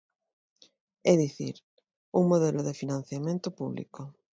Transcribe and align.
É 1.11 1.13
dicir, 1.23 1.55
un 2.19 2.23
modelo 2.31 2.61
de 2.67 2.77
financiamento 2.81 3.47
público. 3.59 4.01